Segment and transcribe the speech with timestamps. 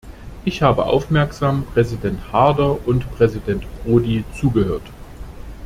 [0.45, 4.81] Ich habe aufmerksam Präsident Haarder und Präsident Prodi zugehört.